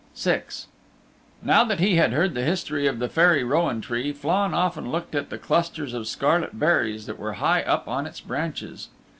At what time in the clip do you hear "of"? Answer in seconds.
2.87-2.97, 5.93-6.07